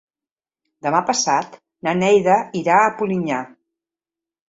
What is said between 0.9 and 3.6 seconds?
passat na Neida irà a Polinyà.